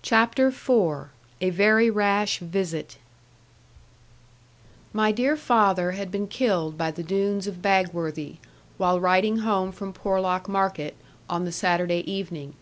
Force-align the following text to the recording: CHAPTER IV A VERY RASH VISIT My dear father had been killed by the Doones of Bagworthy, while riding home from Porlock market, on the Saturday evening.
CHAPTER 0.00 0.46
IV 0.48 1.10
A 1.42 1.50
VERY 1.50 1.90
RASH 1.90 2.38
VISIT 2.38 2.96
My 4.94 5.12
dear 5.12 5.36
father 5.36 5.90
had 5.90 6.10
been 6.10 6.28
killed 6.28 6.78
by 6.78 6.90
the 6.90 7.02
Doones 7.02 7.46
of 7.46 7.60
Bagworthy, 7.60 8.36
while 8.78 8.98
riding 8.98 9.40
home 9.40 9.70
from 9.70 9.92
Porlock 9.92 10.48
market, 10.48 10.96
on 11.28 11.44
the 11.44 11.52
Saturday 11.52 12.10
evening. 12.10 12.54